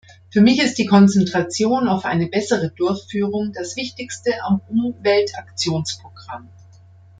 [0.31, 6.49] Für mich ist die Konzentration auf eine bessere Durchführung das wichtigste am Umweltaktionsprogramm.